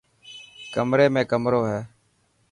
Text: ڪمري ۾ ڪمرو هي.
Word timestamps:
ڪمري 0.73 1.05
۾ 1.15 1.21
ڪمرو 1.31 1.61
هي. 1.69 1.79